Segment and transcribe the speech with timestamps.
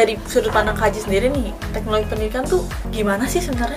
[0.00, 3.76] dari sudut pandang kaji sendiri nih teknologi pendidikan tuh gimana sih sebenarnya?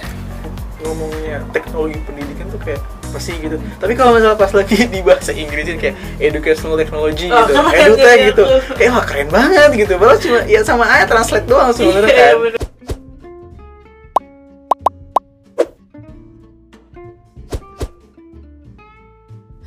[0.80, 2.80] Ngomongnya teknologi pendidikan tuh kayak
[3.12, 3.60] pasti gitu.
[3.78, 8.08] Tapi kalau misalnya pas lagi di bahasa Inggrisin kayak educational technology Oh, gitu edutech tuh,
[8.08, 8.28] ya.
[8.32, 8.44] gitu.
[8.80, 9.94] Kayak wah keren banget gitu.
[10.00, 12.36] Padahal cuma ya sama aja translate doang sebenarnya Iya, kan.
[12.40, 12.62] bener.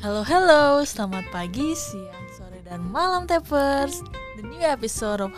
[0.01, 4.05] Halo halo, selamat pagi, siang, sore, dan malam Tapers.
[4.39, 5.33] The new episode of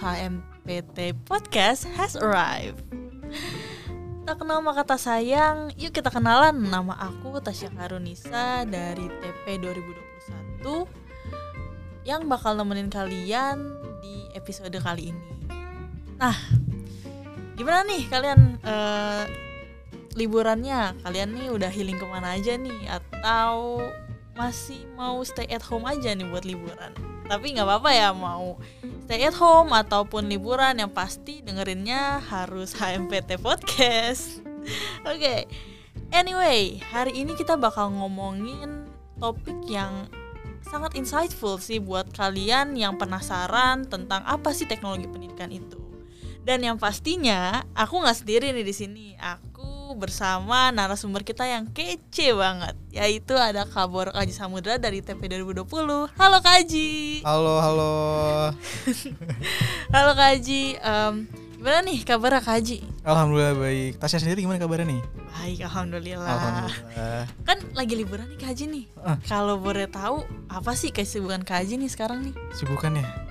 [0.69, 2.85] HMPT Podcast has arrived
[4.29, 12.05] Tak kenal maka tak sayang, yuk kita kenalan Nama aku Tasya Karunisa dari TP 2021
[12.05, 15.25] Yang bakal nemenin kalian di episode kali ini
[16.21, 16.37] Nah,
[17.57, 19.25] gimana nih kalian eh,
[20.21, 21.01] liburannya?
[21.01, 22.93] Kalian nih udah healing ke mana aja nih?
[22.93, 23.81] Atau
[24.37, 26.93] masih mau stay at home aja nih buat liburan?
[27.29, 28.57] Tapi nggak apa-apa ya mau
[29.05, 34.41] stay at home ataupun liburan yang pasti dengerinnya harus HMPT Podcast.
[35.13, 35.45] Oke,
[36.09, 38.89] anyway hari ini kita bakal ngomongin
[39.21, 40.09] topik yang
[40.65, 45.88] sangat insightful sih buat kalian yang penasaran tentang apa sih teknologi pendidikan itu.
[46.49, 49.07] Dan yang pastinya aku nggak sendiri nih di sini.
[49.21, 56.09] Aku bersama narasumber kita yang kece banget, yaitu ada Kabor Kaji Samudra dari TP 2020.
[56.17, 57.21] Halo Kaji.
[57.21, 57.93] Halo, halo.
[59.95, 60.81] Halo Kaji.
[60.81, 61.29] Em,
[61.61, 62.81] gimana nih kabar Kaji?
[63.05, 64.01] Alhamdulillah baik.
[64.01, 65.03] Tasya sendiri gimana kabarnya nih?
[65.37, 66.33] Baik, alhamdulillah.
[66.33, 67.25] Alhamdulillah.
[67.45, 68.85] Kan lagi liburan nih Kaji nih.
[69.05, 69.21] Ah.
[69.29, 72.33] Kalau boleh tahu apa sih kesibukan Kaji nih sekarang nih?
[72.57, 73.28] Sibukan ya?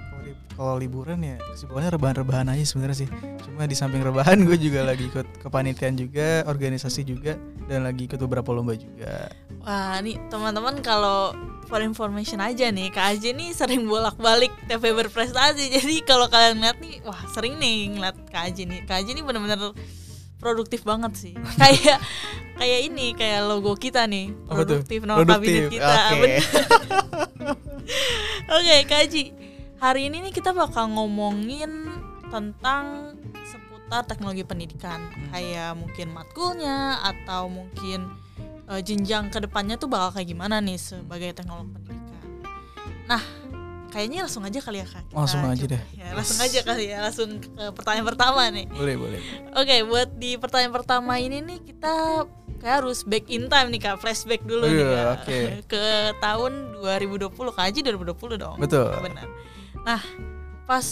[0.58, 3.10] Kalau li- Kalau liburan ya kesibukannya rebahan-rebahan aja sebenarnya sih.
[3.46, 7.38] Cuma di samping rebahan gue juga lagi ikut kepanitiaan juga, organisasi juga,
[7.70, 9.30] dan lagi ikut beberapa lomba juga.
[9.62, 11.32] Wah, nih teman-teman kalau
[11.68, 15.70] for information aja nih, Kak Aji nih sering bolak-balik TV berprestasi.
[15.78, 18.80] Jadi kalau kalian lihat nih, wah sering nih ngeliat Kak Aji nih.
[18.84, 19.60] Kak Aji nih bener-bener
[20.38, 21.34] produktif banget sih.
[21.62, 22.02] kayak
[22.58, 25.86] kayak ini, kayak logo kita nih, produktif nama kabinet kita.
[25.86, 26.18] Oke.
[26.18, 26.42] Bener.
[28.48, 29.24] Oke, Kak Aji.
[29.78, 31.86] Hari ini nih kita bakal ngomongin
[32.28, 33.14] tentang
[33.46, 35.00] seputar teknologi pendidikan.
[35.30, 38.10] Kayak mungkin matkulnya atau mungkin
[38.68, 42.24] eh, jenjang ke depannya tuh bakal kayak gimana nih sebagai teknolog pendidikan.
[43.06, 43.22] Nah,
[43.88, 45.04] kayaknya langsung aja kali ya Kak.
[45.08, 45.72] Kita Langsung aja coba.
[45.72, 45.82] deh.
[45.94, 48.66] Ya, langsung aja kali ya, langsung ke pertanyaan pertama nih.
[48.68, 49.22] Boleh, boleh.
[49.56, 52.26] Oke, buat di pertanyaan pertama ini nih kita
[52.58, 55.14] kayak harus back in time nih Kak, flashback dulu Oh nih iya, Kak.
[55.22, 55.40] oke.
[55.72, 55.86] Ke
[56.18, 56.52] tahun
[56.82, 58.58] 2020, Kak Aji 2020 dong.
[58.58, 58.90] Betul.
[59.00, 59.30] Benar.
[59.88, 60.04] Nah,
[60.68, 60.84] pas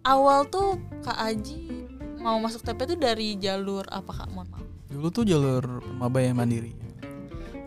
[0.00, 1.84] awal tuh Kak Aji
[2.16, 4.28] mau masuk TP tuh dari jalur apa Kak?
[4.32, 4.64] Mohon maaf.
[4.88, 5.60] Dulu tuh jalur
[5.92, 6.72] maba yang mandiri.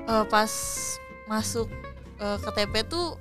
[0.02, 0.50] Eh, pas
[1.30, 1.69] masuk
[2.18, 3.14] eh, ke TP tuh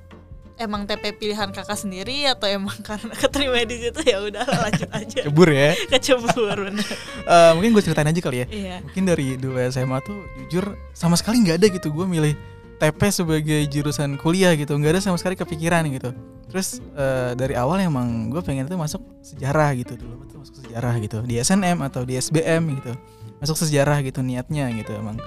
[0.56, 5.20] emang TP pilihan kakak sendiri atau emang karena keterima di situ ya udah lanjut aja
[5.22, 5.76] Kebur ya.
[5.92, 6.88] kecebur bener
[7.22, 8.46] Eh, mungkin gue ceritain aja kali ya.
[8.48, 12.32] iya Mungkin dari dulu SMA tuh jujur sama sekali nggak ada gitu gue milih
[12.80, 14.72] TP sebagai jurusan kuliah gitu.
[14.72, 16.16] Nggak ada sama sekali kepikiran gitu.
[16.48, 20.24] Terus eh, dari awal emang gue pengen tuh masuk sejarah gitu dulu.
[20.24, 21.20] Tuh masuk sejarah gitu.
[21.28, 22.96] Di SNM atau di SBM gitu.
[23.38, 25.20] Masuk sejarah gitu niatnya gitu emang.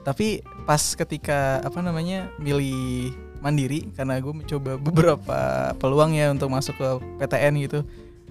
[0.00, 3.12] Tapi pas ketika apa namanya milih
[3.44, 5.38] mandiri karena gue mencoba beberapa
[5.76, 6.88] peluang ya untuk masuk ke
[7.20, 7.84] PTN gitu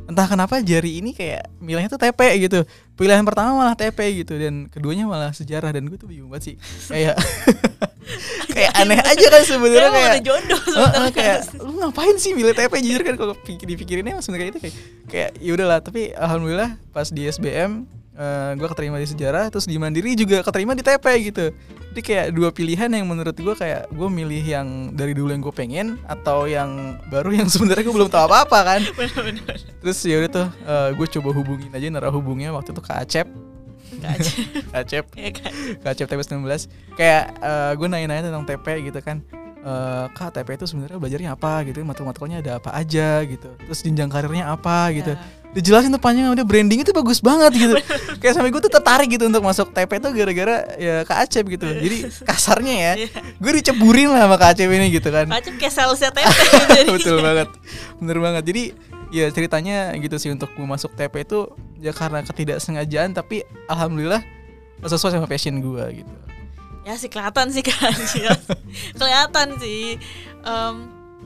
[0.05, 2.61] entah kenapa jari ini kayak milihnya tuh TP gitu.
[2.95, 6.55] Pilihan pertama malah TP gitu dan keduanya malah sejarah dan gue tuh bingung banget sih.
[6.87, 7.17] Kayak
[8.55, 11.11] kayak aneh aja kan sebenarnya Kayak udah jodoh Heeh, sebenarnya.
[11.11, 15.29] kayak lu ngapain sih milih TP jujur kan kalau pikir dipikirinnya kayak itu kayak kayak
[15.37, 15.79] ya udahlah.
[15.83, 17.83] Tapi alhamdulillah pas di SBM
[18.15, 21.51] eh, gue keterima di sejarah terus di mandiri juga keterima di TP gitu.
[21.95, 25.55] Jadi kayak dua pilihan yang menurut gue kayak gue milih yang dari dulu yang gue
[25.55, 28.81] pengen atau yang baru yang sebenarnya gue belum tahu apa apa kan
[29.79, 30.47] terus ya udah tuh
[30.91, 33.27] gue coba hubungin aja narah hubungnya waktu itu ke Acep
[33.97, 34.31] Kak Aji
[34.71, 36.45] Acep ya kan ke Acep TP 19
[36.93, 37.23] kayak
[37.75, 39.19] gue nanya-nanya tentang TP gitu kan.
[39.65, 41.65] Eh, kak TP itu sebenarnya belajarnya apa?
[41.65, 43.49] gitu matkul-matkulnya ada apa aja gitu.
[43.57, 45.17] Terus jenjang karirnya apa gitu.
[45.17, 45.43] Ya.
[45.55, 47.73] dijelasin tuh panjang udah branding itu bagus banget gitu.
[48.21, 51.65] Kayak sampai gue tuh tertarik gitu untuk masuk TP tuh gara-gara ya Kak Acep gitu.
[51.65, 53.09] Jadi kasarnya ya Iya.
[53.41, 55.25] gue diceburin lah sama Kak Acep ini gitu kan.
[55.25, 56.29] Kak Aji kayak salesnya TP
[57.01, 57.49] betul banget.
[57.97, 58.43] Bener banget.
[58.45, 58.63] Jadi
[59.13, 64.21] ya ceritanya gitu sih untuk gue masuk TP itu ya karena ketidaksengajaan tapi alhamdulillah
[64.81, 66.13] sesuai sama passion gue gitu.
[66.85, 68.29] Ya sih kelihatan sih Kak Aji
[68.99, 69.97] kelihatan sih.
[70.45, 70.75] Em,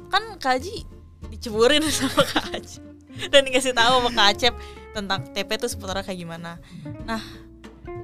[0.07, 0.87] kan Kak Aji
[1.27, 2.79] diceburin sama Kak Aji
[3.27, 4.53] dan dikasih tahu sama Kak Acep
[4.95, 6.59] tentang TP itu seputar kayak gimana.
[7.03, 7.21] Nah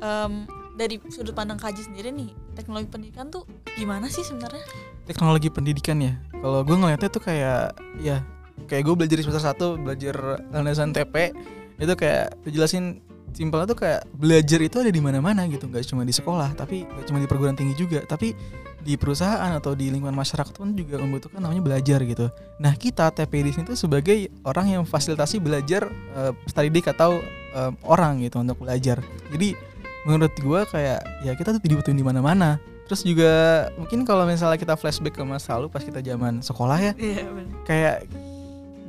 [0.04, 0.44] em,
[0.76, 3.48] dari sudut pandang Kak Aji sendiri nih teknologi pendidikan tuh
[3.80, 4.64] gimana sih sebenarnya?
[5.08, 6.20] Teknologi pendidikan ya?
[6.36, 8.20] Kalau gue ngeliatnya tuh kayak ya
[8.66, 10.16] kayak gue belajar di semester satu belajar
[10.50, 11.36] landasan TP
[11.76, 13.04] itu kayak dijelasin
[13.36, 17.06] simpelnya tuh kayak belajar itu ada di mana-mana gitu nggak cuma di sekolah tapi nggak
[17.12, 18.32] cuma di perguruan tinggi juga tapi
[18.86, 22.30] di perusahaan atau di lingkungan masyarakat pun juga membutuhkan namanya belajar gitu.
[22.62, 27.18] Nah kita TP di sini tuh sebagai orang yang fasilitasi belajar uh, study day atau
[27.58, 29.02] uh, orang gitu untuk belajar.
[29.34, 29.58] Jadi
[30.06, 32.62] menurut gua kayak ya kita tuh dibutuhin di mana-mana.
[32.86, 33.34] Terus juga
[33.82, 37.58] mungkin kalau misalnya kita flashback ke masa lalu pas kita zaman sekolah ya Iya benar.
[37.66, 37.96] kayak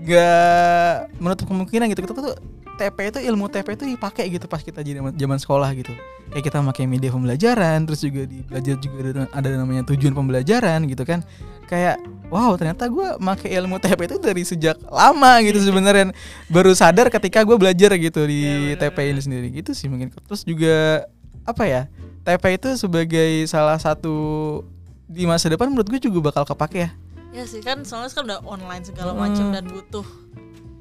[0.05, 2.05] gak menutup kemungkinan gitu.
[2.05, 2.37] Kita tuh
[2.77, 5.97] TP itu ilmu TP itu dipakai gitu pas kita jadi zaman sekolah gitu.
[6.29, 10.85] Kayak kita pakai media pembelajaran terus juga di belajar juga ada, ada namanya tujuan pembelajaran
[10.85, 11.25] gitu kan.
[11.67, 11.99] Kayak
[12.29, 16.13] wow ternyata gue pakai ilmu TP itu dari sejak lama gitu sebenarnya.
[16.53, 19.49] Baru sadar ketika gue belajar gitu di Ya, TP ini sendiri.
[19.49, 20.13] Gitu sih mungkin.
[20.13, 21.09] Terus juga
[21.49, 21.89] apa ya
[22.27, 24.61] TP itu sebagai salah satu
[25.07, 26.91] di masa depan menurut gue juga bakal kepake ya
[27.31, 29.21] Ya sih kan soalnya sekarang udah online segala Hmm.
[29.23, 30.07] macam dan butuh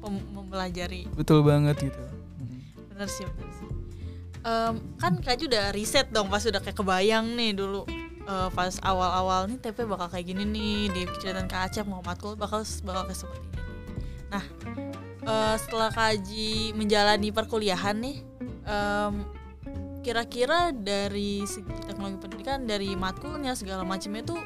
[0.06, 1.10] mempelajari.
[1.12, 1.98] betul banget gitu
[2.88, 3.68] Bener sih, bener sih.
[4.40, 7.82] Em, kan Ju udah riset dong pas udah kayak kebayang nih dulu
[8.22, 12.34] eh, pas awal-awal nih TP bakal kayak gini nih di cerita Kak Acep mau matkul
[12.34, 13.60] bakal bakal kayak seperti ini.
[14.28, 14.44] Nah,
[15.24, 18.16] eh, setelah kaji menjalani perkuliahan nih
[18.64, 19.14] em,
[20.00, 24.38] kira-kira dari segi teknologi pendidikan dari matkulnya segala macamnya tuh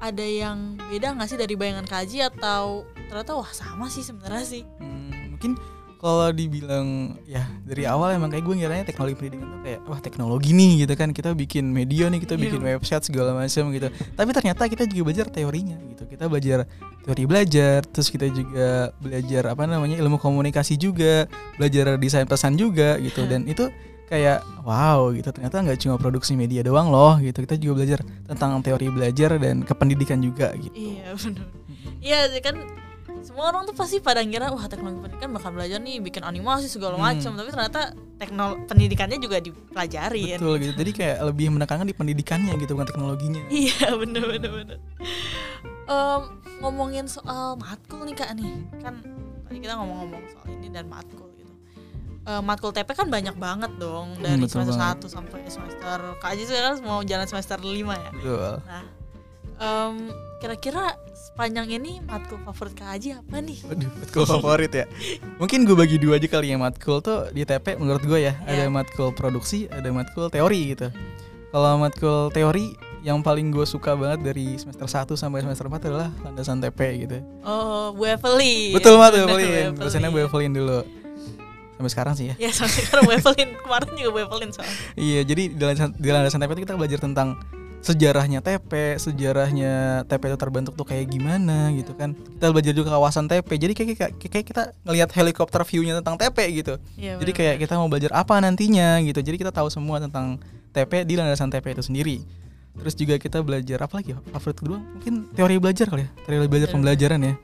[0.00, 4.62] ada yang beda nggak sih dari bayangan kaji atau ternyata wah sama sih sebenarnya sih?
[4.78, 5.54] Hmm, mungkin
[5.96, 10.50] kalau dibilang ya dari awal emang kayak gue ngiranya teknologi pendidikan tuh kayak wah teknologi
[10.52, 11.16] nih gitu kan.
[11.16, 12.76] Kita bikin media nih kita bikin Iya.
[12.76, 13.88] website segala macam gitu.
[13.88, 16.04] Tapi ternyata kita juga belajar teorinya gitu.
[16.04, 16.68] Kita belajar
[17.04, 21.24] teori belajar terus kita juga belajar apa namanya ilmu komunikasi juga
[21.56, 23.24] belajar desain pesan juga gitu.
[23.24, 23.72] Dan itu
[24.04, 28.60] kayak wow gitu ternyata nggak cuma produksi media doang loh gitu kita juga belajar tentang
[28.60, 31.46] teori belajar dan kependidikan juga gitu Iya benar.
[31.98, 32.56] Iya kan
[33.20, 36.94] semua orang tuh pasti pada ngira wah teknologi pendidikan bakal belajar nih bikin animasi segala
[36.94, 37.04] Hmm.
[37.06, 37.80] macam tapi ternyata
[38.14, 40.36] teknologi pendidikannya juga dipelajarin.
[40.36, 44.78] betul gitu jadi kayak lebih menekankan di pendidikannya gitu bukan teknologinya Iya bener bener bener.
[45.84, 46.20] Em,
[46.60, 49.00] ngomongin soal matkul nih kak nih kan
[49.42, 51.43] tadi kita ngomong-ngomong soal ini dan matkul gitu.
[52.24, 55.04] Eh, matkul TP kan banyak banget dong dari Hmm, betul semester banget.
[55.04, 58.10] 1 sampai semester Kak Aji sekarang mau jalan semester 5 ya.
[58.10, 58.84] betul Nah,
[59.56, 59.94] em,
[60.38, 60.84] kira-kira
[61.14, 63.60] sepanjang ini matkul favorit Kak Aji apa nih?
[63.62, 64.86] Waduh, matkul favorit ya.
[65.36, 68.40] Mungkin gue bagi dua aja kali ya matkul tuh di TP menurut gue ya.
[68.42, 68.72] Ada Iya.
[68.72, 70.88] matkul produksi, ada matkul teori gitu.
[71.50, 76.08] Kalau matkul teori yang paling gue suka banget dari semester 1 sampai semester 4 adalah
[76.20, 77.20] landasan TP gitu.
[77.44, 78.72] Oh, Bu Evelyn.
[78.72, 79.76] Betul banget Bu Evelyn.
[79.76, 81.03] Dosennya Bu Evelyn dulu.
[81.74, 82.34] Sampai sekarang sih ya.
[82.38, 84.76] Ya sampai sekarang Bu Evelyn kemarin juga Bu Evelyn soalnya.
[84.94, 87.28] Iya, jadi di landasan, di landasan TP itu kita belajar tentang
[87.84, 89.72] sejarahnya TP, sejarahnya
[90.08, 92.16] TP itu terbentuk tuh kayak gimana gitu kan.
[92.16, 93.48] Kita belajar juga kawasan TP.
[93.60, 96.80] Jadi kayak, kayak, kayak kita ngelihat helikopter view-nya tentang TP gitu.
[96.96, 99.20] Iya, Jadi kayak kita mau belajar apa nantinya gitu.
[99.20, 100.40] Jadi kita tahu semua tentang
[100.72, 102.24] TP di landasan TP itu sendiri.
[102.74, 104.16] Terus juga kita belajar apa lagi?
[104.16, 104.18] ya?
[104.34, 106.10] Favorit kedua mungkin teori belajar kali ya.
[106.26, 107.34] Teori belajar pembelajaran ya.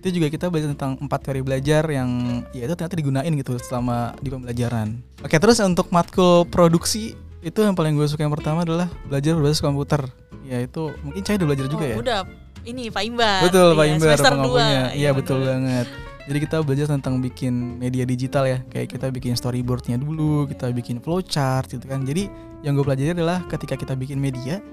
[0.00, 4.16] Itu juga kita belajar tentang empat teori belajar yang ya itu ternyata digunain gitu selama
[4.24, 4.96] di pembelajaran.
[5.20, 7.12] Oke, terus untuk matkul produksi
[7.44, 10.08] itu yang paling gue suka yang pertama adalah belajar berbasis komputer.
[10.48, 11.96] Ya itu mungkin saya udah belajar juga oh, ya.
[12.00, 12.20] Udah
[12.64, 13.40] ini Pak Imbar.
[13.44, 14.16] Betul Pak Iya, Imbar.
[14.16, 14.96] 2.
[14.96, 15.86] Iya betul banget.
[16.30, 18.58] Jadi kita belajar tentang bikin media digital ya.
[18.72, 22.08] Kayak kita bikin storyboardnya dulu, kita bikin flowchart gitu kan.
[22.08, 22.32] Jadi
[22.64, 24.64] yang gue pelajari adalah ketika kita bikin media,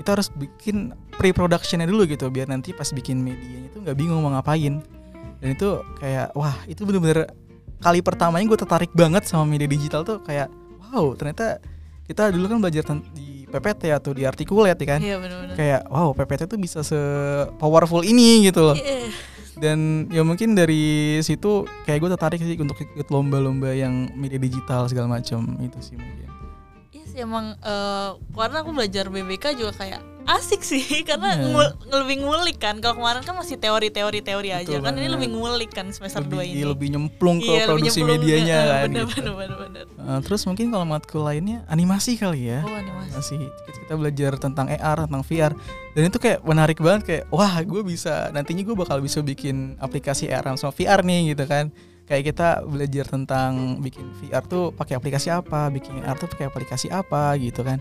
[0.00, 4.32] kita harus bikin pre-productionnya dulu gitu biar nanti pas bikin medianya itu nggak bingung mau
[4.32, 4.80] ngapain.
[5.36, 7.28] Dan itu kayak wah itu bener-bener
[7.78, 10.52] kali pertamanya gue tertarik banget sama media digital tuh kayak
[10.82, 11.56] wow ternyata
[12.04, 15.54] kita dulu kan belajar di PPT atau di articulate ya kan Iya benar-benar.
[15.56, 17.00] kayak wow PPT tuh bisa se
[17.56, 19.08] powerful ini gitu loh Iya.
[19.56, 19.78] dan
[20.08, 25.16] ya mungkin dari situ kayak gue tertarik sih untuk ikut lomba-lomba yang media digital segala
[25.16, 26.28] macam itu sih mungkin
[27.10, 31.48] sih emang eh, karena aku belajar BBK juga kayak asik sih karena Iya.
[31.48, 32.78] ngul- lebih ngulik kan.
[32.78, 35.14] Kalau kemarin kan masih teori-teori teori aja Betul kan ini banget.
[35.16, 36.62] lebih ngulik kan semester 2 lebih ini.
[36.62, 39.16] lebih nyemplung ke Iya, produksi nyemplung, medianya iya, kan bener, gitu.
[39.32, 39.84] bener, bener, bener.
[39.98, 43.10] Eh, terus mungkin kalau matkul lainnya animasi kali ya Oh animasi.
[43.10, 43.38] masih
[43.80, 45.52] kita belajar tentang AR tentang VR
[45.90, 50.26] dan itu kayak menarik banget kayak wah gue bisa nantinya gue bakal bisa bikin aplikasi
[50.26, 51.74] AR sama VR nih gitu kan
[52.10, 56.90] kayak kita belajar tentang bikin VR tuh pakai aplikasi apa bikin AR tuh pakai aplikasi
[56.90, 57.78] apa gitu kan.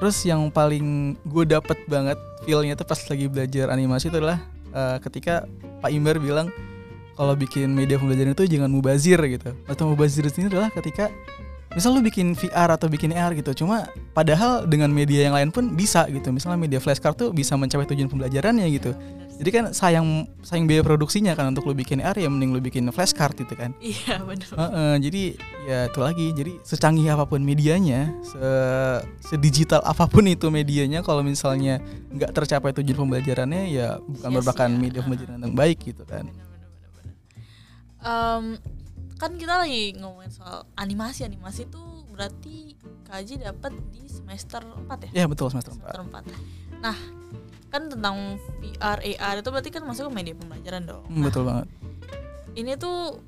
[0.00, 2.16] Terus yang paling gue dapet banget
[2.48, 4.40] feelnya tuh pas lagi belajar animasi itu adalah
[4.72, 5.44] eh, ketika
[5.84, 6.48] Pak Imbar bilang
[7.20, 9.52] kalau bikin media pembelajaran itu jangan mubazir gitu.
[9.68, 11.12] Atau mubazir di sini adalah ketika
[11.74, 15.74] misal lu bikin VR atau bikin AR gitu cuma padahal dengan media yang lain pun
[15.74, 18.94] bisa gitu misalnya media flashcard tuh bisa mencapai tujuan pembelajarannya gitu
[19.36, 19.44] Bener.
[19.44, 22.88] Jadi kan sayang sayang biaya produksinya kan untuk lu bikin AR ya mending lu bikin
[22.88, 23.76] flashcard gitu kan.
[23.84, 24.48] Iya benar.
[24.48, 25.22] Heeh, jadi
[25.68, 26.26] ya itu lagi.
[26.32, 28.40] Jadi secanggih apa pun medianya, se
[29.28, 31.84] sedigital apa pun itu medianya kalau misalnya
[32.16, 34.32] nggak tercapai tujuan pembelajarannya ya bukan Sia-sia.
[34.32, 36.24] merupakan media pembelajaran yang baik gitu kan.
[38.00, 38.44] Em,
[39.16, 45.10] kan kita lagi ngomongin soal animasi animasi itu berarti kaji dapat di semester 4 ya
[45.14, 45.78] Ya betul semester 4.
[45.78, 46.96] semester 4 nah
[47.66, 51.66] kan tentang VR AR itu berarti kan masuk ke media pembelajaran dong Hmm, betul banget.
[52.54, 53.20] ini tuh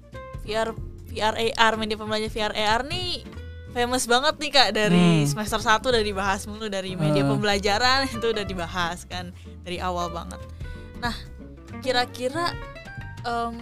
[0.43, 0.73] VR
[1.07, 3.25] VR AR media pembelajaran VR AR nih
[3.71, 5.27] famous banget nih kak dari Hmm.
[5.27, 7.33] semester 1 udah dibahas mulu dari media Hmm.
[7.35, 10.41] pembelajaran itu udah dibahas kan dari awal banget
[10.99, 11.13] nah
[11.79, 12.53] kira-kira
[13.21, 13.55] em,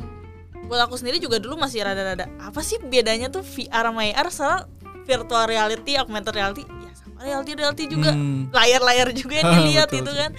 [0.67, 4.67] buat aku sendiri juga dulu masih rada-rada apa sih bedanya tuh VR sama AR soalnya
[5.07, 6.63] virtual reality augmented reality?
[6.67, 8.11] Ya sama reality reality juga.
[8.13, 8.51] Hmm.
[8.51, 10.33] layar-layar juga yang dilihat betul, itu kan.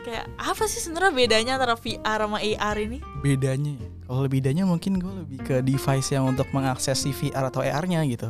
[0.00, 2.98] Kayak apa sih sebenarnya bedanya antara VR sama AR ini?
[3.22, 7.62] Bedanya ya kalau bedanya mungkin gue lebih ke device yang untuk mengakses si VR atau
[7.62, 8.26] AR-nya gitu.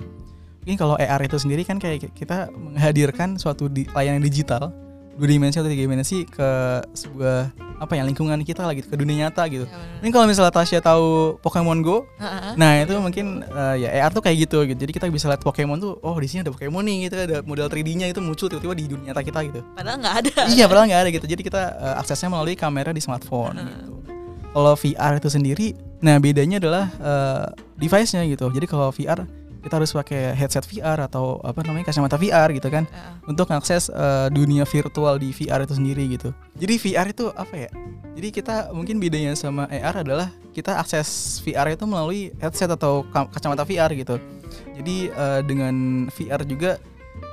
[0.60, 4.76] Mungkin kalau AR itu sendiri kan kayak kita menghadirkan suatu di, layanan digital
[5.20, 6.48] dua dimensi atau tiga dimensi ke
[6.96, 9.64] sebuah apa ya lingkungan kita lagi ke dunia nyata gitu.
[9.64, 10.04] Ya, bener.
[10.04, 12.56] ini kalau misalnya Tasya tahu Pokemon Go Heeh.
[12.56, 14.80] nah itu mungkin eh, ya AR tuh kayak gitu gitu.
[14.80, 17.68] Jadi kita bisa lihat Pokemon tuh oh di sini ada Pokemon nih gitu ada model
[17.68, 19.60] 3D-nya itu muncul tiba-tiba di dunia nyata kita gitu.
[19.76, 20.34] Padahal nggak ada.
[20.56, 21.26] iya padahal nggak ada gitu.
[21.28, 23.92] Jadi kita eh, aksesnya melalui kamera di smartphone gitu.
[24.50, 25.68] Kalau VR itu sendiri
[26.00, 27.44] nah bedanya adalah eh,
[27.76, 28.48] device-nya gitu.
[28.52, 29.24] Jadi kalau VR
[29.60, 33.14] kita harus pakai headset VR atau apa namanya kacamata VR gitu kan Heeh.
[33.28, 36.32] untuk mengakses eh, dunia virtual di VR itu sendiri gitu.
[36.56, 37.70] Jadi VR itu apa ya?
[38.16, 43.30] Jadi kita mungkin bedanya sama AR adalah kita akses VR itu melalui headset atau ka-
[43.30, 44.16] kacamata VR gitu.
[44.74, 46.80] Jadi eh, dengan VR juga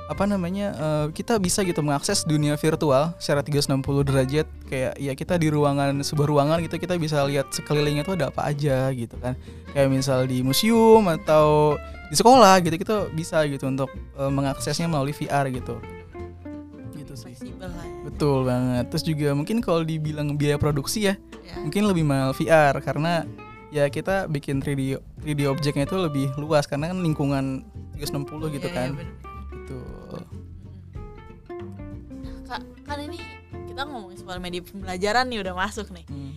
[0.08, 4.46] apa namanya eh, kita bisa gitu mengakses dunia virtual secara 360 derajat.
[4.66, 8.48] Kayak ya kita di ruangan sebuah ruangan gitu kita bisa lihat sekelilingnya tuh ada apa
[8.48, 9.36] aja gitu kan.
[9.70, 11.76] Kayak misal di museum atau
[12.08, 15.76] di sekolah gitu kita bisa gitu untuk eh, mengaksesnya melalui VR gitu.
[16.96, 17.36] Gitu sih.
[17.60, 18.08] Lah ya.
[18.08, 18.88] betul banget.
[18.88, 21.14] Terus juga mungkin kalau dibilang biaya produksi ya
[21.48, 21.64] Ya.
[21.64, 23.24] mungkin lebih mahal VR karena
[23.72, 27.64] ya kita bikin 3D 3D objeknya itu lebih luas karena kan lingkungan
[27.96, 29.16] 360 gitu kan iya, bener.
[29.48, 29.80] betul.
[29.80, 29.97] Nah,
[32.48, 33.20] Kak, kan ini
[33.68, 36.08] kita ngomongin soal media pembelajaran nih udah masuk nih.
[36.08, 36.32] Hmm.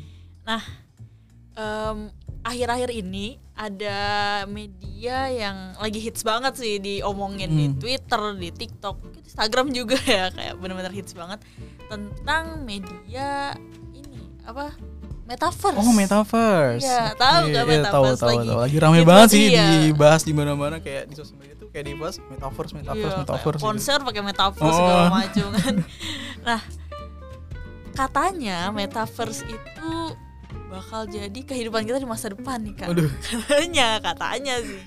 [1.51, 1.97] Em,
[2.41, 3.99] akhir-akhir ini ada
[4.45, 7.77] media yang lagi hits banget sih diomongin di Hmm.
[7.77, 11.39] Twitter, di TikTok, Instagram juga ya kayak bener-bener hits banget
[11.85, 13.55] tentang media
[13.93, 14.75] ini apa
[15.23, 15.77] metaverse.
[15.77, 16.81] Oh metaverse.
[16.81, 18.47] Iya, tahu Oke, nggak iya, metaverse tahu, tahu, lagi?
[18.47, 18.59] tahu.
[18.59, 19.63] Lagi rame Gitu, banget sih iya.
[19.85, 21.39] dibahas di mana-mana kayak di sosial
[21.71, 23.55] media tuh kayak dibahas metaverse, Iya, metaverse, kayak metaverse.
[23.55, 23.65] gitu.
[23.65, 24.77] konser pakai metaverse Oh.
[24.77, 25.75] segala macam kan.
[26.47, 26.61] nah,
[27.93, 29.91] katanya metaverse itu
[30.67, 32.89] bakal jadi kehidupan kita di masa depan nih kan.
[33.27, 34.83] Katanya, katanya sih.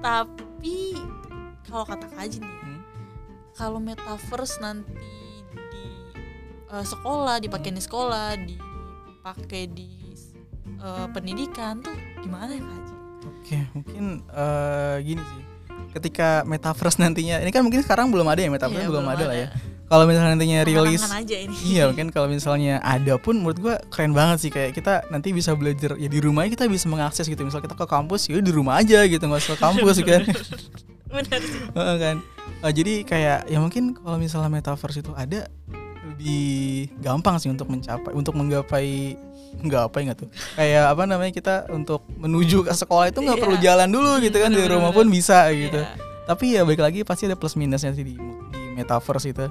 [0.00, 0.96] Tapi
[1.62, 2.80] kalau kata kaji nih, ya, Hmm.
[3.52, 4.96] kalau metaverse nanti
[5.68, 5.84] di
[6.66, 9.88] eh, sekolah, dipakai di sekolah, dipakai di
[10.76, 12.94] eh, pendidikan tuh gimana ya kaji?
[13.22, 15.44] Oke, mungkin eh, gini sih.
[15.90, 19.36] Ketika metaverse nantinya, ini kan mungkin sekarang belum ada ya metaverse Iya, belum, ada lah
[19.36, 19.48] ya.
[19.90, 21.56] Kalau misalnya nantinya rilis Angan-angan aja ini.
[21.66, 25.50] Iya mungkin kalau misalnya ada pun menurut gua keren banget sih kayak kita nanti bisa
[25.58, 28.78] belajar ya di rumah kita bisa mengakses gitu misal kita ke kampus ya di rumah
[28.78, 30.22] aja gitu nggak usah ke kampus kan
[31.10, 31.62] Bener sih.
[31.74, 32.22] Kan
[32.60, 35.48] Eh, jadi kayak ya mungkin kalau misalnya metaverse itu ada
[36.12, 39.16] lebih gampang sih untuk mencapai untuk menggapai
[39.58, 40.28] nggak tuh?
[40.54, 43.44] Kayak apa namanya kita untuk menuju ke sekolah itu nggak Iya.
[43.44, 45.80] perlu jalan dulu gitu kan di rumah pun bisa gitu.
[45.82, 46.08] Iya.
[46.24, 49.50] tapi ya balik lagi pasti ada plus minusnya sih di, di metaverse itu.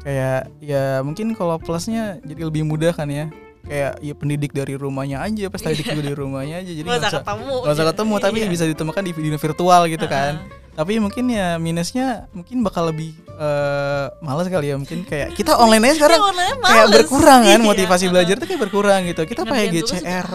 [0.00, 3.28] Kayak ya mungkin kalau plusnya jadi lebih mudah kan ya
[3.62, 7.12] kayak ya pendidik dari rumahnya aja pas didik juga dari rumahnya aja jadi Nggak usah
[7.18, 7.54] ketemu.
[7.60, 8.48] nggak usah ketemu tapi Iya.
[8.48, 10.72] bisa ditemukan di dunia virtual gitu kan Heeh.
[10.72, 15.84] tapi mungkin ya minusnya mungkin bakal lebih eh malas kali ya mungkin kayak kita online
[15.86, 18.12] aja sekarang Iya, online kayak berkurang kan Iya, motivasi heeh.
[18.12, 20.26] belajar tuh kayak berkurang gitu kita pakai GCR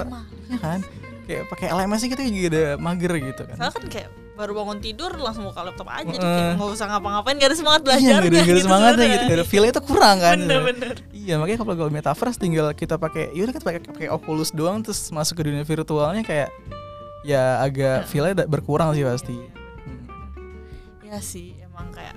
[0.46, 0.79] ya kan
[1.25, 5.15] kayak pakai LMS kita juga ada mager gitu kan Soalnya kan kayak baru bangun tidur
[5.15, 6.36] langsung buka laptop aja jadi Heeh.
[6.36, 9.24] kayak nggak usah ngapa-ngapain gak ada semangat iya belajarnya gak ada, gak ada semangatnya gitu
[9.24, 10.94] gak ada feel itu kurang kan Bener-bener.
[11.10, 15.10] Iya makanya kalau kalau metaverse tinggal kita pakai, yaudah kita pakai pakai Oculus doang terus
[15.10, 16.54] masuk ke dunia virtualnya kayak
[17.24, 19.34] ya agak feelnya da- berkurang sih pasti.
[19.34, 20.06] Hmm.
[21.01, 22.13] Ya sih emang kayak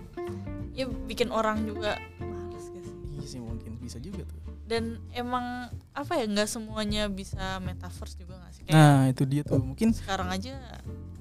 [0.73, 4.37] ya bikin orang juga males gak sih Iya sih mungkin bisa juga tuh.
[4.65, 9.41] dan emang apa ya nggak semuanya bisa metaverse juga nggak sih kayak Nah itu dia
[9.41, 10.53] tuh mungkin sekarang aja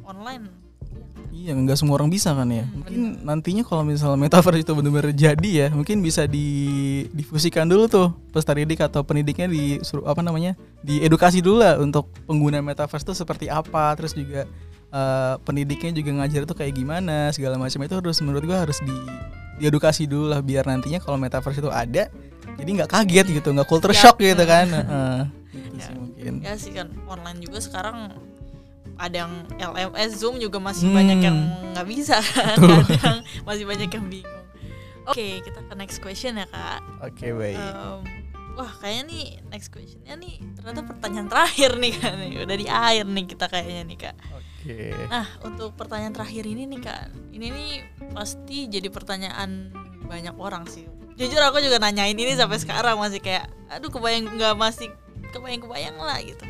[0.04, 0.52] online
[1.30, 2.66] Iya, nggak semua orang bisa kan ya.
[2.66, 8.08] Hmm, Mungkin nantinya kalau misalnya metaverse itu benar-benar jadi ya, mungkin bisa didifusikan dulu tuh
[8.32, 10.58] peserta didik atau pendidiknya di apa namanya?
[10.82, 14.44] diedukasi dulu lah untuk pengguna metaverse itu seperti apa, terus juga
[14.88, 18.96] eh, pendidiknya juga ngajar itu kayak gimana, segala macam itu harus menurut gua harus di
[19.58, 22.12] diedukasi dulu lah biar nantinya kalau metaverse itu ada
[22.58, 24.00] jadi nggak kaget gitu, nggak culture Ya.
[24.00, 24.68] shock gitu kan.
[24.68, 25.20] Heeh.
[25.54, 25.86] gitu Ya.
[25.86, 26.34] sih mungkin.
[26.42, 27.98] ya sih kan online juga sekarang
[28.98, 30.98] ada yang LMS Zoom juga masih Hmm.
[30.98, 31.38] banyak yang
[31.72, 32.18] nggak bisa.
[32.36, 34.46] Kan kadang masih banyak yang bingung.
[35.06, 36.84] Oke kita ke next question ya kak.
[37.00, 37.56] Oke, baik.
[37.56, 38.04] Em,
[38.54, 42.32] wah kayaknya nih next questionnya nih ternyata pertanyaan terakhir nih kan nih.
[42.44, 44.16] Udah di akhir nih kita kayaknya nih kak.
[44.34, 44.92] Oke.
[45.08, 47.04] nah untuk pertanyaan terakhir ini nih kak.
[47.32, 47.72] Ini nih
[48.12, 49.72] pasti jadi pertanyaan
[50.04, 50.84] banyak orang sih.
[51.16, 54.92] Jujur aku juga nanyain ini sampai sekarang masih kayak aduh kebayang nggak masih
[55.32, 56.44] kebayang kebayang lah gitu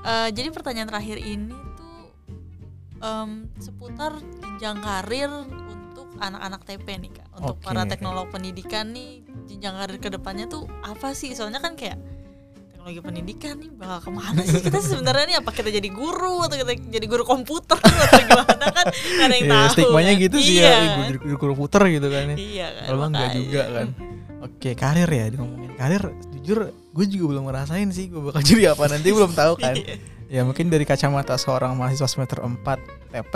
[0.00, 2.08] Eh, jadi pertanyaan terakhir ini tuh
[2.98, 7.64] em, seputar jenjang karir untuk anak-anak TP nih kak untuk Oke.
[7.64, 12.00] para teknolog pendidikan nih jenjang karir ke depannya tuh apa sih soalnya kan kayak
[12.66, 16.56] teknologi pendidikan nih bakal ke mana sih kita sebenarnya nih apa kita jadi guru atau
[16.56, 20.24] kita jadi guru komputer atau gimana kan ada yang Iya, tahu stigmanya kan.
[20.24, 20.76] gitu sih iya, ya?
[20.80, 22.36] Ih, gue jadi guru komputer gitu kan ya.
[22.36, 23.86] iya kan Kalau enggak juga kan.
[24.40, 26.00] Oke, karir ya, ngomongin karir,
[26.40, 29.74] jujur gue juga belum ngerasain sih gue bakal jadi apa nanti belum tahu kan.
[29.80, 29.96] Iya.
[30.30, 32.62] Ya mungkin dari kacamata seorang mahasiswa semester 4
[33.10, 33.34] TP,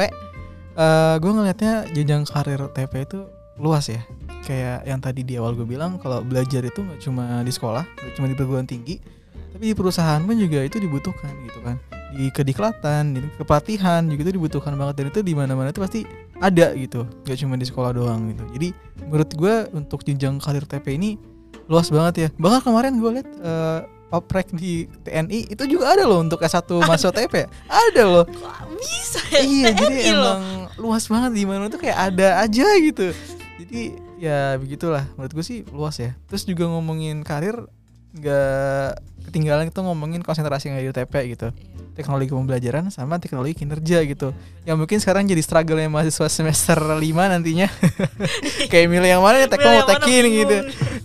[0.79, 3.27] eh gue ngelihatnya jenjang karir TP itu
[3.59, 3.99] luas ya.
[4.47, 8.15] Kayak yang tadi di awal gue bilang kalau belajar itu nggak cuma di sekolah, nggak
[8.15, 9.03] cuma di perguruan tinggi,
[9.51, 11.83] tapi di perusahaan pun juga itu dibutuhkan gitu kan.
[12.15, 16.07] Di kediklatan, di kepelatihan juga itu dibutuhkan banget dan itu di mana-mana itu pasti
[16.39, 18.47] ada gitu, nggak cuma di sekolah doang gitu.
[18.55, 18.69] Jadi
[19.03, 21.19] menurut gue untuk jenjang karir TP ini
[21.67, 22.29] luas banget ya.
[22.37, 23.81] Bahkan kemarin gue lihat eh,
[24.15, 27.51] oprek di TNI itu juga ada loh untuk S1 masuk TP.
[27.67, 28.25] Ada loh.
[28.29, 30.37] kok bisa ya iya, jadi TNI loh.
[30.37, 30.43] emang
[30.79, 33.11] luas banget di mana tuh kayak ada aja gitu.
[33.59, 33.81] Jadi
[34.21, 36.15] ya begitulah menurut gue sih luas ya.
[36.31, 37.67] Terus juga ngomongin karir
[38.15, 41.49] nggak ketinggalan itu ngomongin konsentrasi nggak di TP gitu.
[41.95, 44.35] Teknologi pembelajaran sama teknologi kinerja gitu.
[44.67, 47.71] Yang mungkin sekarang jadi struggle nya mahasiswa semester 5 nantinya.
[48.71, 50.57] kayak milih yang mana ya tekno mau yang tekin gitu.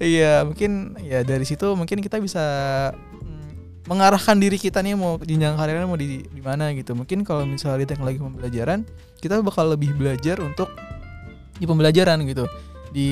[0.01, 2.41] Iya, mungkin ya dari situ mungkin kita bisa
[2.97, 6.97] mm, mengarahkan diri kita nih mau jenjang karirnya mau di di mana gitu.
[6.97, 8.81] Mungkin kalau misalnya di teknologi pembelajaran,
[9.21, 10.73] kita bakal lebih belajar untuk
[11.59, 12.49] di pembelajaran gitu.
[12.89, 13.09] Di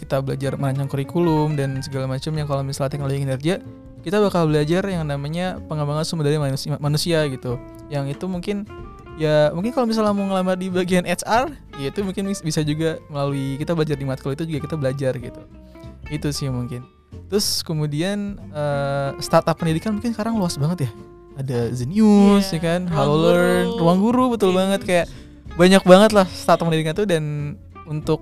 [0.00, 3.60] kita belajar merancang kurikulum dan segala macam yang kalau misalnya teknologi kinerja,
[4.00, 7.60] kita bakal belajar yang namanya pengembangan sumber daya manusia, manusia gitu.
[7.88, 8.56] Yang itu mungkin
[9.16, 12.96] ya mungkin kalau misalnya mau ngelamar di bagian HR, ya itu mungkin bis- bisa juga
[13.06, 15.42] melalui kita belajar di matkul itu juga kita belajar gitu
[16.08, 16.82] itu sih mungkin
[17.28, 20.90] terus kemudian eh, startup pendidikan mungkin sekarang luas banget ya
[21.36, 23.78] ada Zenius Iya, ya kan Ruang Halo Learn Guru.
[23.78, 24.56] ruang guru betul Iya.
[24.58, 25.06] banget kayak
[25.54, 27.54] banyak banget lah startup pendidikan tuh dan
[27.86, 28.18] untuk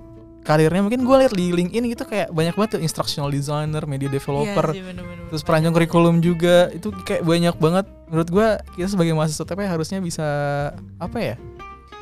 [0.49, 4.73] karirnya mungkin gue lihat di LinkedIn gitu kayak banyak banget tuh instructional designer media developer
[4.73, 5.25] Iya sih, bener-bener.
[5.29, 6.73] terus perancang kurikulum juga.
[6.73, 7.85] Itu kayak banyak banget.
[8.07, 10.25] Menurut gua kita sebagai mahasiswa TP harusnya bisa
[10.97, 11.35] apa ya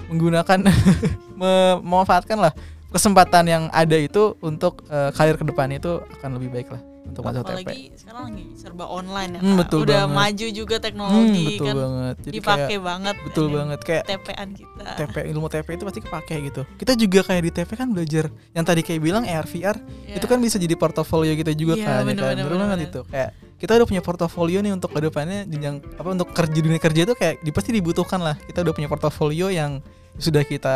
[0.07, 0.63] menggunakan
[1.39, 2.55] me- memanfaatkan lah
[2.87, 7.21] kesempatan yang ada itu untuk eh, karir ke depan itu akan lebih baik lah untuk
[7.21, 7.49] mahasiswa TP.
[7.49, 10.17] apalagi sekarang lagi serba online ya Hmm, betul udah banget.
[10.17, 12.15] maju juga Hmm, teknologi betul kan banget.
[12.17, 16.35] Jadi dipakai kayak banget betul banget kayak TP-an kita TP ilmu TP itu pasti kepake
[16.43, 16.61] gitu.
[16.75, 20.15] Kita juga kayak di TP kan belajar yang tadi kayak bilang AR VR Ya.
[20.15, 22.29] itu kan bisa jadi portofolio kita juga Iya, kan, ya bener, kan?
[22.29, 22.89] bener, Bener bener, banget bener.
[22.89, 23.01] itu.
[23.07, 27.01] Kayak kita udah punya portofolio nih untuk ke depannya jenjang apa untuk kerja dunia kerja
[27.03, 28.37] itu kayak pasti dibutuhkan lah.
[28.39, 29.81] Kita udah punya portofolio yang
[30.15, 30.75] sudah kita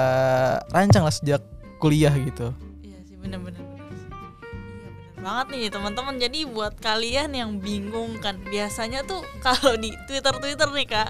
[0.68, 1.42] rancang lah sejak
[1.78, 2.54] kuliah gitu.
[2.80, 3.61] Iya sih bener-bener
[5.22, 6.18] banget nih teman-teman.
[6.18, 11.10] Jadi buat kalian yang bingung kan biasanya tuh kalau di Twitter Twitter nih kak,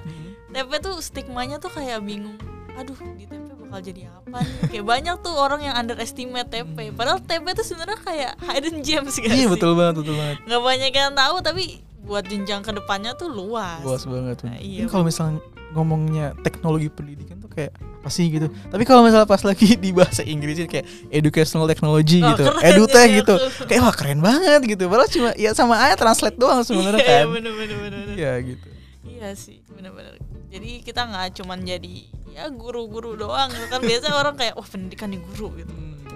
[0.52, 2.36] TP tuh stigmanya tuh kayak bingung.
[2.76, 4.60] Aduh di TP bakal jadi apa nih?
[4.68, 6.92] Kayak banyak tuh orang yang underestimate TP.
[6.92, 10.38] Padahal TP tuh sebenarnya kayak hidden gems gak Iya betul banget betul banget.
[10.44, 11.64] Nggak banyak yang tahu tapi
[12.04, 13.80] buat jenjang ke depannya tuh luas.
[13.88, 14.44] Luas banget.
[14.44, 15.40] Nah, iya, kalau misalnya
[15.72, 18.48] ngomongnya teknologi pendidikan tuh kayak apa sih gitu.
[18.48, 23.08] Tapi kalau misalnya pas lagi di bahasa Inggrisnya kayak educational technology Oh, gitu, keren edutech
[23.08, 23.36] sih gitu.
[23.66, 24.84] Kayak wah keren banget gitu.
[24.86, 27.26] Padahal cuma ya sama aja translate doang sebenarnya Iya, kan.
[27.30, 28.00] bener bener bener.
[28.04, 28.16] bener.
[28.18, 28.68] Iya gitu.
[29.02, 30.18] Iya sih, benar-benar.
[30.52, 31.96] Jadi kita nggak cuman jadi
[32.32, 35.72] ya guru-guru doang kan biasa orang kayak wah pendidikan di guru gitu.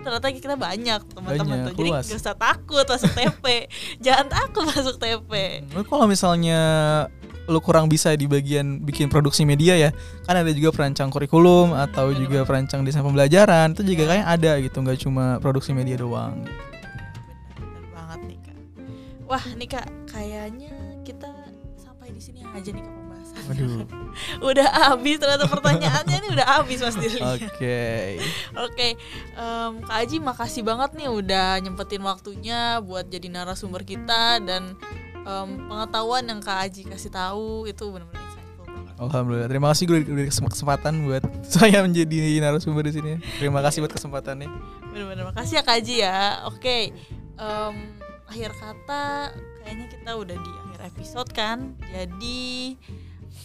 [0.06, 1.74] Ternyata kita banyak teman-teman tuh.
[1.76, 2.06] Jadi luas.
[2.06, 3.46] gak usah takut masuk TP.
[4.06, 5.32] Jangan takut masuk TP.
[5.74, 6.62] Lu kalau misalnya
[7.46, 9.90] lu kurang bisa di bagian bikin produksi media ya
[10.26, 14.78] kan ada juga perancang kurikulum atau juga perancang desain pembelajaran itu juga kayak ada gitu
[14.82, 16.42] nggak cuma produksi media doang
[17.56, 18.58] Benar banget nih kak.
[19.26, 20.74] Wah nih kak, kayaknya
[21.06, 21.30] kita
[21.78, 23.44] sampai di sini aja nih kak pembahasan
[24.50, 27.20] udah habis ternyata pertanyaannya ini udah habis Mas Dili.
[27.22, 28.18] Oke.
[28.66, 28.88] Oke,
[29.86, 34.74] Kak Aji makasih banget nih udah nyempetin waktunya buat jadi narasumber kita dan
[35.26, 38.94] em, pengetahuan yang Kak Aji kasih tahu itu benar-benar insightful banget.
[39.02, 39.50] Alhamdulillah.
[39.50, 41.24] Terima kasih gue diberi kesempatan buat
[41.58, 43.12] saya menjadi narasumber di sini.
[43.42, 44.50] Terima kasih buat kesempatannya.
[44.94, 46.20] Benar-benar makasih ya Kak Aji ya.
[46.48, 46.94] Oke,
[47.42, 47.76] em,
[48.30, 49.34] akhir kata
[49.66, 51.74] kayaknya kita udah di akhir episode kan.
[51.90, 52.78] Jadi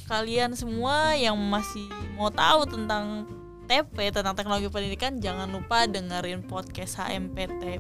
[0.07, 1.87] kalian semua yang masih
[2.19, 3.27] mau tahu tentang
[3.71, 7.79] TP tentang teknologi pendidikan jangan lupa dengerin podcast HMPT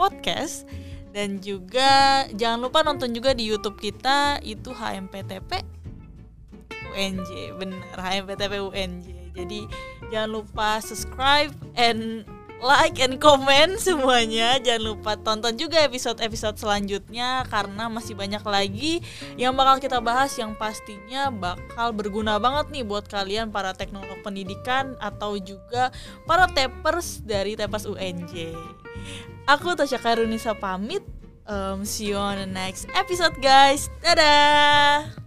[0.00, 0.64] podcast
[1.16, 5.64] dan juga jangan lupa nonton juga di YouTube kita itu HMPTP
[6.92, 9.60] UNJ bener HMPTP UNJ jadi
[10.12, 12.28] jangan lupa subscribe and
[12.62, 14.56] like and comment semuanya.
[14.60, 19.04] Jangan lupa tonton juga episode-episode selanjutnya karena masih banyak lagi
[19.36, 24.96] yang bakal kita bahas yang pastinya bakal berguna banget nih buat kalian para teknolog pendidikan
[24.98, 25.92] atau juga
[26.24, 28.52] para tapers dari Tapers UNJ
[29.46, 31.02] aku Tasya Karunisa pamit.
[31.46, 33.86] Um, see you on the next episode guys.
[34.02, 35.25] Dadah